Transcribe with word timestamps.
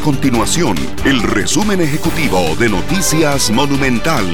continuación 0.00 0.76
el 1.04 1.22
resumen 1.22 1.80
ejecutivo 1.80 2.54
de 2.56 2.68
Noticias 2.68 3.50
Monumental. 3.50 4.24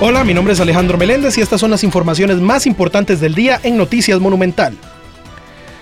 Hola, 0.00 0.24
mi 0.24 0.34
nombre 0.34 0.52
es 0.52 0.60
Alejandro 0.60 0.98
Meléndez 0.98 1.38
y 1.38 1.40
estas 1.40 1.60
son 1.60 1.70
las 1.70 1.84
informaciones 1.84 2.38
más 2.38 2.66
importantes 2.66 3.20
del 3.20 3.34
día 3.34 3.60
en 3.62 3.76
Noticias 3.76 4.20
Monumental. 4.20 4.76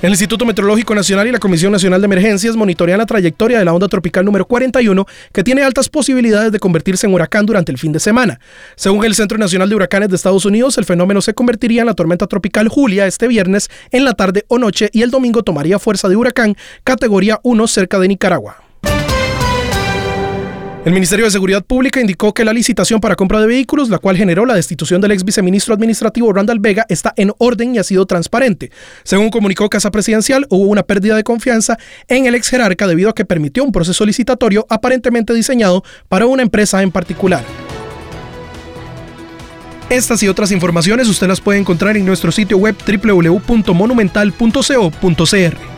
El 0.00 0.10
Instituto 0.10 0.44
Meteorológico 0.46 0.94
Nacional 0.94 1.26
y 1.26 1.32
la 1.32 1.40
Comisión 1.40 1.72
Nacional 1.72 2.00
de 2.00 2.04
Emergencias 2.04 2.54
monitorean 2.54 2.98
la 2.98 3.06
trayectoria 3.06 3.58
de 3.58 3.64
la 3.64 3.72
onda 3.72 3.88
tropical 3.88 4.24
número 4.24 4.46
41, 4.46 5.06
que 5.32 5.42
tiene 5.42 5.62
altas 5.62 5.88
posibilidades 5.88 6.52
de 6.52 6.60
convertirse 6.60 7.06
en 7.06 7.14
huracán 7.14 7.46
durante 7.46 7.72
el 7.72 7.78
fin 7.78 7.90
de 7.90 7.98
semana. 7.98 8.38
Según 8.76 9.04
el 9.04 9.16
Centro 9.16 9.38
Nacional 9.38 9.68
de 9.68 9.74
Huracanes 9.74 10.08
de 10.08 10.16
Estados 10.16 10.44
Unidos, 10.44 10.78
el 10.78 10.84
fenómeno 10.84 11.20
se 11.20 11.34
convertiría 11.34 11.80
en 11.80 11.86
la 11.88 11.94
tormenta 11.94 12.28
tropical 12.28 12.68
Julia 12.68 13.06
este 13.08 13.26
viernes 13.26 13.70
en 13.90 14.04
la 14.04 14.14
tarde 14.14 14.44
o 14.46 14.58
noche 14.58 14.88
y 14.92 15.02
el 15.02 15.10
domingo 15.10 15.42
tomaría 15.42 15.80
fuerza 15.80 16.08
de 16.08 16.16
huracán 16.16 16.56
categoría 16.84 17.40
1 17.42 17.66
cerca 17.66 17.98
de 17.98 18.06
Nicaragua. 18.06 18.67
El 20.88 20.94
Ministerio 20.94 21.26
de 21.26 21.30
Seguridad 21.30 21.62
Pública 21.62 22.00
indicó 22.00 22.32
que 22.32 22.46
la 22.46 22.54
licitación 22.54 22.98
para 22.98 23.14
compra 23.14 23.42
de 23.42 23.46
vehículos, 23.46 23.90
la 23.90 23.98
cual 23.98 24.16
generó 24.16 24.46
la 24.46 24.54
destitución 24.54 25.02
del 25.02 25.10
ex 25.10 25.22
viceministro 25.22 25.74
administrativo 25.74 26.32
Randall 26.32 26.60
Vega, 26.60 26.86
está 26.88 27.12
en 27.18 27.30
orden 27.36 27.74
y 27.74 27.78
ha 27.78 27.84
sido 27.84 28.06
transparente. 28.06 28.70
Según 29.04 29.28
comunicó 29.28 29.68
Casa 29.68 29.90
Presidencial, 29.90 30.46
hubo 30.48 30.64
una 30.64 30.84
pérdida 30.84 31.14
de 31.14 31.24
confianza 31.24 31.76
en 32.08 32.24
el 32.24 32.34
ex 32.34 32.48
jerarca 32.48 32.86
debido 32.86 33.10
a 33.10 33.14
que 33.14 33.26
permitió 33.26 33.64
un 33.64 33.72
proceso 33.72 34.06
licitatorio 34.06 34.64
aparentemente 34.70 35.34
diseñado 35.34 35.84
para 36.08 36.24
una 36.24 36.40
empresa 36.40 36.82
en 36.82 36.90
particular. 36.90 37.44
Estas 39.90 40.22
y 40.22 40.28
otras 40.28 40.52
informaciones 40.52 41.06
usted 41.08 41.28
las 41.28 41.42
puede 41.42 41.58
encontrar 41.58 41.98
en 41.98 42.06
nuestro 42.06 42.32
sitio 42.32 42.56
web 42.56 42.74
www.monumental.co.cr. 42.86 45.77